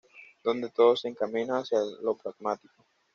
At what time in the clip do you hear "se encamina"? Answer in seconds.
0.95-1.59